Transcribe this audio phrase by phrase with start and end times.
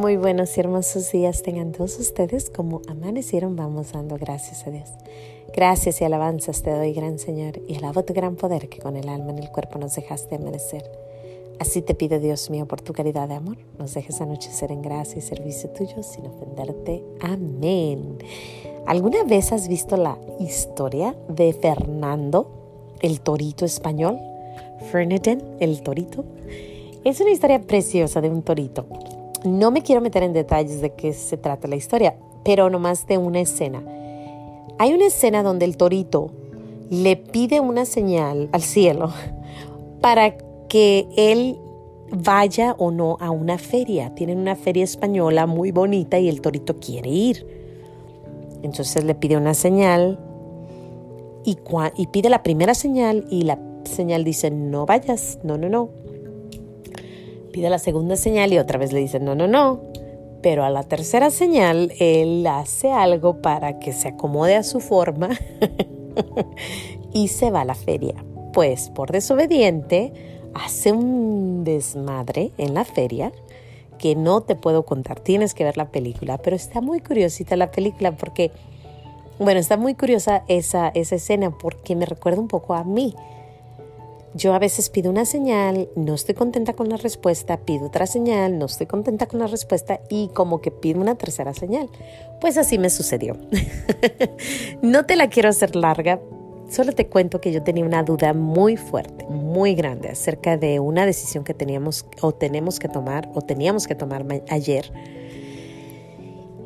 [0.00, 3.54] Muy buenos y hermosos días tengan todos ustedes como amanecieron.
[3.54, 4.88] Vamos dando gracias a Dios.
[5.54, 9.10] Gracias y alabanzas te doy, gran Señor, y alabo tu gran poder que con el
[9.10, 10.90] alma en el cuerpo nos dejaste amanecer.
[11.58, 15.18] Así te pido, Dios mío, por tu caridad de amor, nos dejes anochecer en gracia
[15.18, 17.04] y servicio tuyo sin ofenderte.
[17.20, 18.16] Amén.
[18.86, 24.18] ¿Alguna vez has visto la historia de Fernando, el torito español?
[24.90, 26.24] Fernandin, el torito.
[27.04, 28.86] Es una historia preciosa de un torito.
[29.44, 33.18] No me quiero meter en detalles de qué se trata la historia, pero nomás de
[33.18, 33.82] una escena.
[34.78, 36.30] Hay una escena donde el torito
[36.90, 39.12] le pide una señal al cielo
[40.00, 40.36] para
[40.68, 41.58] que él
[42.10, 44.14] vaya o no a una feria.
[44.14, 47.46] Tienen una feria española muy bonita y el torito quiere ir.
[48.62, 50.18] Entonces le pide una señal
[51.44, 51.56] y,
[51.96, 55.88] y pide la primera señal y la señal dice no vayas, no, no, no.
[57.52, 59.80] Pide la segunda señal y otra vez le dice no, no, no.
[60.42, 65.30] Pero a la tercera señal él hace algo para que se acomode a su forma
[67.12, 68.24] y se va a la feria.
[68.52, 70.12] Pues por desobediente
[70.54, 73.32] hace un desmadre en la feria
[73.98, 75.20] que no te puedo contar.
[75.20, 78.50] Tienes que ver la película, pero está muy curiosita la película porque,
[79.38, 83.14] bueno, está muy curiosa esa, esa escena porque me recuerda un poco a mí.
[84.32, 88.58] Yo a veces pido una señal, no estoy contenta con la respuesta, pido otra señal,
[88.58, 91.88] no estoy contenta con la respuesta y como que pido una tercera señal.
[92.40, 93.36] Pues así me sucedió.
[94.82, 96.20] no te la quiero hacer larga,
[96.70, 101.06] solo te cuento que yo tenía una duda muy fuerte, muy grande acerca de una
[101.06, 104.92] decisión que teníamos o tenemos que tomar o teníamos que tomar ayer.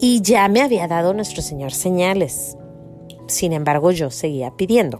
[0.00, 2.56] Y ya me había dado nuestro Señor señales.
[3.28, 4.98] Sin embargo, yo seguía pidiendo.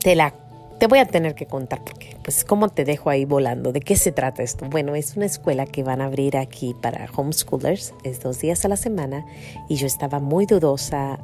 [0.00, 0.34] Te la
[0.78, 3.72] te voy a tener que contar porque, pues, ¿cómo te dejo ahí volando?
[3.72, 4.66] ¿De qué se trata esto?
[4.68, 8.68] Bueno, es una escuela que van a abrir aquí para homeschoolers, es dos días a
[8.68, 9.24] la semana,
[9.68, 11.20] y yo estaba muy dudosa.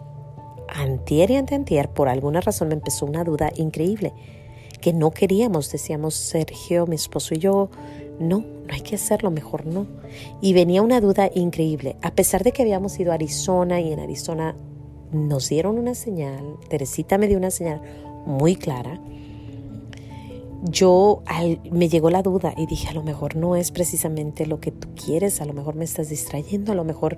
[0.72, 4.12] Antier y anteantier, por alguna razón me empezó una duda increíble,
[4.80, 7.70] que no queríamos, decíamos Sergio, mi esposo y yo,
[8.20, 9.86] no, no hay que hacerlo, mejor no.
[10.40, 13.98] Y venía una duda increíble, a pesar de que habíamos ido a Arizona y en
[13.98, 14.54] Arizona
[15.12, 17.82] nos dieron una señal, Teresita me dio una señal
[18.26, 19.00] muy clara,
[20.62, 21.22] yo
[21.70, 24.88] me llegó la duda y dije, a lo mejor no es precisamente lo que tú
[24.94, 27.16] quieres, a lo mejor me estás distrayendo, a lo mejor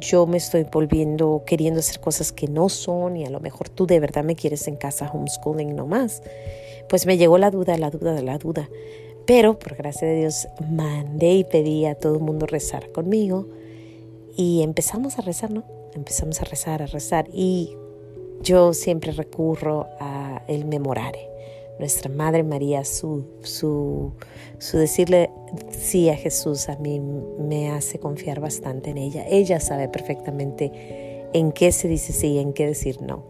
[0.00, 3.86] yo me estoy volviendo queriendo hacer cosas que no son y a lo mejor tú
[3.86, 6.22] de verdad me quieres en casa homeschooling nomás.
[6.88, 8.68] Pues me llegó la duda, la duda, la duda.
[9.26, 13.46] Pero por gracia de Dios mandé y pedí a todo el mundo rezar conmigo
[14.36, 15.64] y empezamos a rezar, ¿no?
[15.94, 17.76] Empezamos a rezar, a rezar y
[18.42, 21.27] yo siempre recurro a el memorare
[21.78, 24.12] nuestra Madre María, su, su,
[24.58, 25.30] su decirle
[25.70, 29.24] sí a Jesús a mí me hace confiar bastante en ella.
[29.28, 33.24] Ella sabe perfectamente en qué se dice sí y en qué decir no.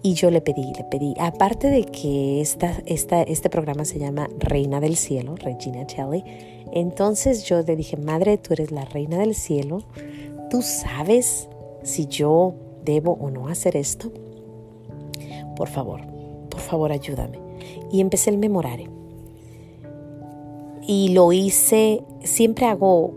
[0.00, 4.28] Y yo le pedí, le pedí, aparte de que esta, esta, este programa se llama
[4.38, 6.22] Reina del Cielo, Regina Kelly,
[6.72, 9.82] entonces yo le dije, Madre, tú eres la Reina del Cielo,
[10.50, 11.48] tú sabes
[11.82, 14.12] si yo debo o no hacer esto.
[15.56, 16.02] Por favor,
[16.48, 17.47] por favor ayúdame
[17.90, 18.88] y empecé el memorare.
[20.86, 23.12] Y lo hice, siempre hago,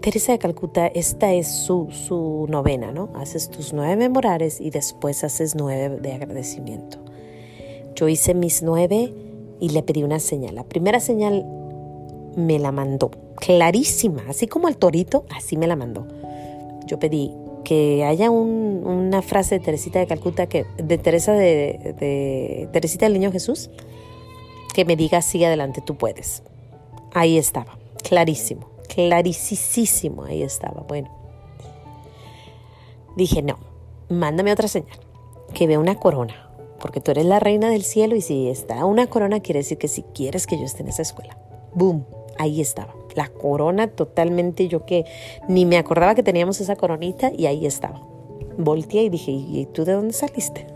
[0.00, 3.08] Teresa de Calcuta, esta es su, su novena, ¿no?
[3.14, 6.98] Haces tus nueve memorares y después haces nueve de agradecimiento.
[7.94, 9.12] Yo hice mis nueve
[9.60, 10.54] y le pedí una señal.
[10.54, 11.46] La primera señal
[12.36, 16.06] me la mandó, clarísima, así como el torito, así me la mandó.
[16.86, 17.32] Yo pedí
[17.66, 23.14] que haya una frase de Teresita de Calcuta, que, de Teresa de, de Teresita del
[23.14, 23.70] Niño Jesús,
[24.72, 26.44] que me diga sigue adelante, tú puedes.
[27.12, 30.82] Ahí estaba, clarísimo, clarísimo, ahí estaba.
[30.82, 31.10] Bueno,
[33.16, 33.58] dije, no,
[34.08, 35.00] mándame otra señal,
[35.52, 36.48] que vea una corona,
[36.80, 39.88] porque tú eres la reina del cielo y si está una corona quiere decir que
[39.88, 41.36] si quieres que yo esté en esa escuela.
[41.74, 42.06] Boom,
[42.38, 42.94] ahí estaba.
[43.16, 45.04] La corona totalmente, yo que
[45.48, 48.00] ni me acordaba que teníamos esa coronita y ahí estaba.
[48.56, 50.66] Volteé y dije, ¿y tú de dónde saliste?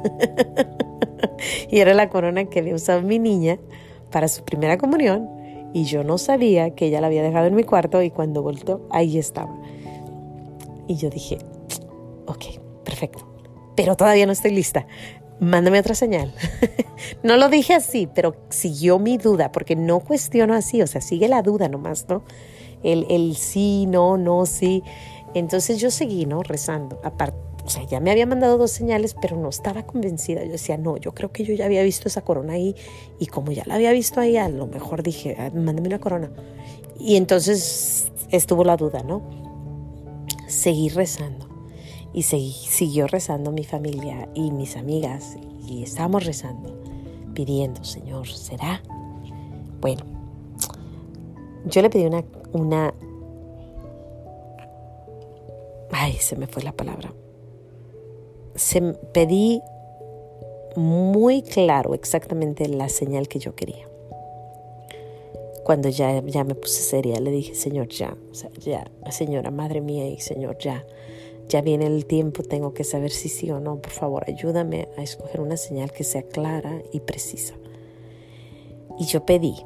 [1.71, 3.59] y era la corona que había usado mi niña
[4.11, 5.29] para su primera comunión
[5.73, 8.87] y yo no sabía que ella la había dejado en mi cuarto y cuando volteó,
[8.91, 9.55] ahí estaba.
[10.89, 11.39] Y yo dije,
[12.27, 12.45] ok,
[12.85, 13.27] perfecto,
[13.77, 14.87] pero todavía no estoy lista.
[15.41, 16.35] Mándame otra señal.
[17.23, 21.29] no lo dije así, pero siguió mi duda, porque no cuestiono así, o sea, sigue
[21.29, 22.23] la duda nomás, ¿no?
[22.83, 24.83] El, sí, no, no, sí.
[25.35, 26.43] Entonces yo seguí, ¿no?
[26.43, 27.01] Rezando.
[27.05, 30.45] Aparte, o sea, ya me había mandado dos señales, pero no estaba convencida.
[30.45, 32.75] Yo decía, no, yo creo que yo ya había visto esa corona ahí
[33.19, 36.31] y como ya la había visto ahí, a lo mejor dije, ah, mándame una corona.
[36.99, 39.23] Y entonces estuvo la duda, ¿no?
[40.49, 41.50] Seguí rezando
[42.13, 45.37] y seguí, siguió rezando mi familia y mis amigas
[45.67, 46.77] y estábamos rezando,
[47.35, 48.83] pidiendo, Señor, ¿será?
[49.81, 50.05] Bueno,
[51.67, 52.95] yo le pedí una, una
[55.93, 57.13] ay, se me fue la palabra.
[58.55, 58.81] Se
[59.13, 59.63] pedí
[60.77, 63.89] muy claro exactamente la señal que yo quería.
[65.65, 69.81] Cuando ya, ya me puse seria, le dije, Señor, ya, o sea, ya, Señora, Madre
[69.81, 70.85] mía y Señor, ya,
[71.51, 75.03] ya viene el tiempo, tengo que saber si sí o no, por favor, ayúdame a
[75.03, 77.55] escoger una señal que sea clara y precisa.
[78.99, 79.57] Y yo pedí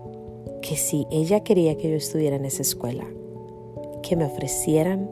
[0.62, 3.04] que si ella quería que yo estuviera en esa escuela,
[4.02, 5.10] que me ofrecieran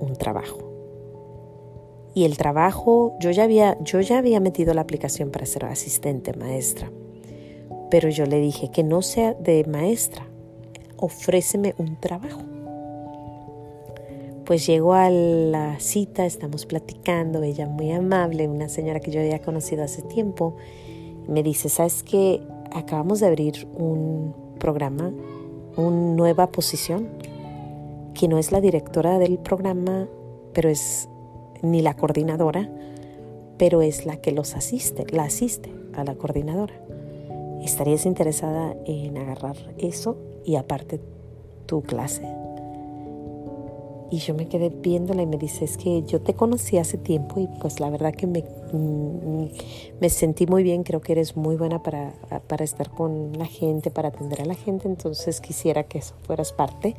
[0.00, 0.58] un trabajo.
[2.14, 6.32] Y el trabajo, yo ya había, yo ya había metido la aplicación para ser asistente
[6.32, 6.90] maestra,
[7.90, 10.26] pero yo le dije que no sea de maestra,
[10.96, 12.51] ofréceme un trabajo.
[14.44, 19.40] Pues llegó a la cita, estamos platicando, ella muy amable, una señora que yo había
[19.40, 20.56] conocido hace tiempo,
[21.28, 22.42] me dice, ¿sabes qué?
[22.72, 25.12] Acabamos de abrir un programa,
[25.76, 27.08] una nueva posición
[28.14, 30.08] que no es la directora del programa,
[30.52, 31.08] pero es
[31.62, 32.68] ni la coordinadora,
[33.58, 36.74] pero es la que los asiste, la asiste a la coordinadora.
[37.62, 41.00] ¿Estarías interesada en agarrar eso y aparte
[41.66, 42.41] tu clase?
[44.12, 47.40] Y yo me quedé viéndola y me dice, es que yo te conocí hace tiempo
[47.40, 49.46] y pues la verdad que me, mm,
[50.00, 52.12] me sentí muy bien, creo que eres muy buena para,
[52.46, 56.52] para estar con la gente, para atender a la gente, entonces quisiera que eso fueras
[56.52, 56.94] parte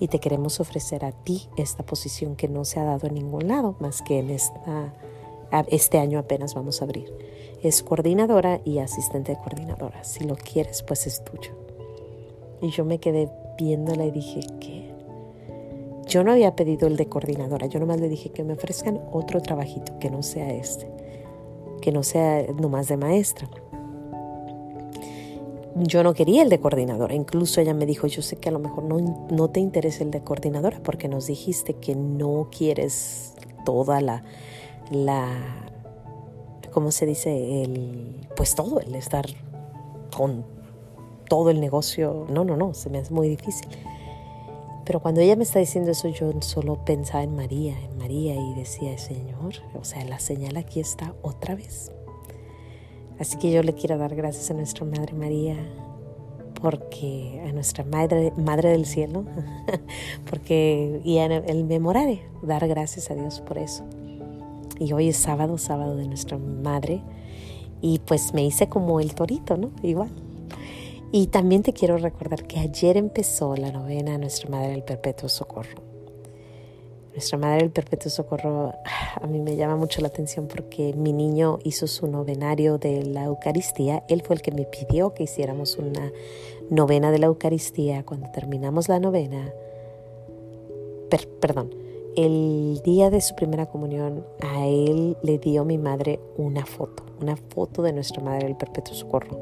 [0.00, 3.48] y te queremos ofrecer a ti esta posición que no se ha dado en ningún
[3.48, 4.94] lado, más que en esta,
[5.68, 7.12] este año apenas vamos a abrir.
[7.62, 10.04] Es coordinadora y asistente de coordinadora.
[10.04, 11.52] Si lo quieres, pues es tuyo.
[12.62, 14.85] Y yo me quedé viéndola y dije, ¿qué?
[16.16, 19.42] Yo no había pedido el de coordinadora, yo nomás le dije que me ofrezcan otro
[19.42, 20.90] trabajito que no sea este,
[21.82, 23.46] que no sea nomás de maestra
[25.74, 27.14] yo no quería el de coordinadora.
[27.14, 30.10] Incluso ella me dijo, yo sé que a lo mejor no, no te interesa el
[30.10, 33.34] de coordinadora porque nos dijiste que no quieres
[33.66, 34.24] toda la,
[34.90, 35.28] la,
[36.72, 37.62] ¿cómo se dice?
[37.62, 39.26] El, pues todo, el estar
[40.16, 40.46] con
[41.28, 42.24] todo el negocio.
[42.30, 43.68] No, no, no, se me hace muy difícil.
[44.86, 48.54] Pero cuando ella me está diciendo eso, yo solo pensaba en María, en María y
[48.54, 51.90] decía, Señor, o sea, la señal aquí está otra vez.
[53.18, 55.56] Así que yo le quiero dar gracias a nuestra Madre María,
[56.62, 59.24] porque a nuestra Madre, Madre del Cielo,
[60.30, 63.84] porque y en el memorare, dar gracias a Dios por eso.
[64.78, 67.02] Y hoy es sábado, sábado de nuestra Madre,
[67.80, 69.72] y pues me hice como el torito, ¿no?
[69.82, 70.25] Igual.
[71.12, 75.28] Y también te quiero recordar que ayer empezó la novena a Nuestra Madre del Perpetuo
[75.28, 75.80] Socorro.
[77.12, 78.72] Nuestra Madre del Perpetuo Socorro
[79.14, 83.24] a mí me llama mucho la atención porque mi niño hizo su novenario de la
[83.24, 84.02] Eucaristía.
[84.08, 86.12] Él fue el que me pidió que hiciéramos una
[86.70, 88.04] novena de la Eucaristía.
[88.04, 89.52] Cuando terminamos la novena,
[91.40, 91.72] perdón,
[92.16, 97.36] el día de su primera comunión, a él le dio mi madre una foto, una
[97.36, 99.38] foto de Nuestra Madre del Perpetuo Socorro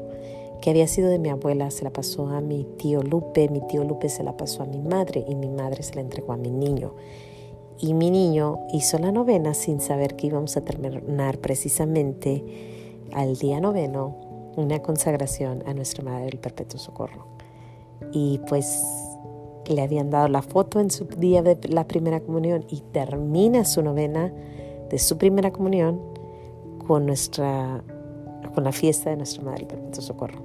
[0.61, 3.83] que había sido de mi abuela, se la pasó a mi tío Lupe, mi tío
[3.83, 6.49] Lupe se la pasó a mi madre y mi madre se la entregó a mi
[6.49, 6.93] niño
[7.79, 12.43] y mi niño hizo la novena sin saber que íbamos a terminar precisamente
[13.13, 14.15] al día noveno
[14.55, 17.27] una consagración a Nuestra Madre del Perpetuo Socorro.
[18.13, 18.83] Y pues
[19.67, 23.81] le habían dado la foto en su día de la primera comunión y termina su
[23.81, 24.31] novena
[24.89, 25.99] de su primera comunión
[26.87, 27.83] con nuestra
[28.55, 30.39] con la fiesta de Nuestra Madre del Perpetuo Socorro.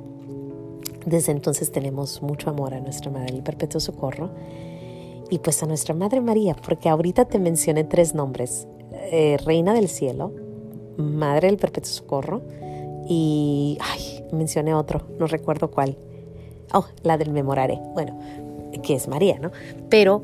[1.07, 4.31] Desde entonces tenemos mucho amor a Nuestra Madre del Perpetuo Socorro
[5.31, 8.67] y pues a nuestra Madre María, porque ahorita te mencioné tres nombres,
[9.12, 10.33] eh, Reina del Cielo,
[10.97, 12.43] Madre del Perpetuo Socorro
[13.09, 15.97] y, ay, mencioné otro, no recuerdo cuál.
[16.75, 18.19] Oh, la del Memorare, bueno,
[18.83, 19.52] que es María, ¿no?
[19.88, 20.23] Pero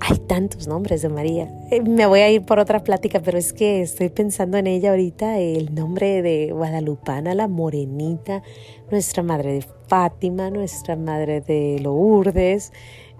[0.00, 1.50] hay tantos nombres de María.
[1.70, 4.90] Eh, me voy a ir por otra plática, pero es que estoy pensando en ella
[4.90, 8.42] ahorita, el nombre de Guadalupana, la Morenita,
[8.90, 12.72] nuestra Madre de Fátima, nuestra Madre de Lourdes,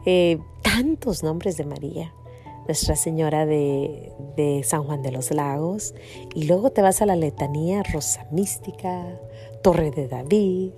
[0.04, 2.12] eh, tantos nombres de María.
[2.66, 5.94] Nuestra Señora de, de, San Juan de los Lagos.
[6.34, 9.06] Y luego te vas a la letanía Rosa Mística,
[9.62, 10.72] Torre de David,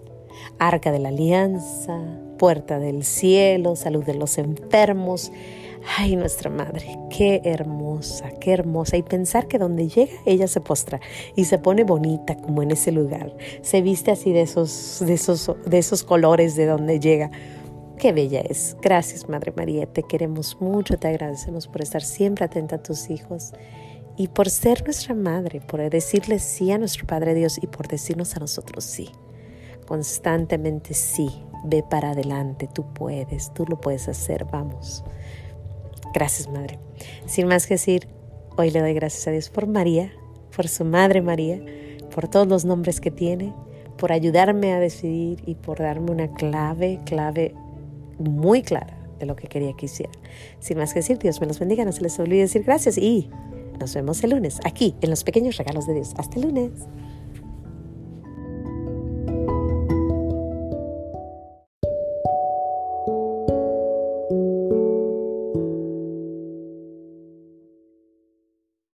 [0.60, 1.98] Arca de la Alianza,
[2.38, 5.32] Puerta del Cielo, Salud de los Enfermos.
[5.96, 8.96] Ay, nuestra madre, qué hermosa, qué hermosa.
[8.96, 11.00] Y pensar que donde llega ella se postra
[11.36, 13.34] y se pone bonita como en ese lugar.
[13.62, 17.30] Se viste así de esos, de esos, de esos colores de donde llega.
[17.98, 18.76] Qué bella es.
[18.80, 19.86] Gracias, Madre María.
[19.86, 23.52] Te queremos mucho, te agradecemos por estar siempre atenta a tus hijos
[24.16, 28.36] y por ser nuestra madre, por decirle sí a nuestro Padre Dios y por decirnos
[28.36, 29.10] a nosotros sí.
[29.86, 31.28] Constantemente sí.
[31.64, 35.04] Ve para adelante, tú puedes, tú lo puedes hacer, vamos.
[36.12, 36.78] Gracias, Madre.
[37.26, 38.08] Sin más que decir,
[38.56, 40.12] hoy le doy gracias a Dios por María,
[40.54, 41.60] por su Madre María,
[42.14, 43.54] por todos los nombres que tiene,
[43.96, 47.54] por ayudarme a decidir y por darme una clave, clave
[48.18, 50.12] muy clara de lo que quería que hiciera.
[50.58, 53.30] Sin más que decir, Dios me los bendiga, no se les olvide decir gracias y
[53.78, 56.14] nos vemos el lunes aquí en los pequeños regalos de Dios.
[56.16, 56.72] Hasta el lunes.